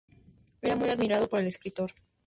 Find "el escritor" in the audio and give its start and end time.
1.41-1.91